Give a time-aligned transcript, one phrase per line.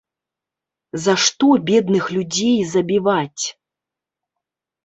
[1.03, 3.43] За што бедных людзей забіваць?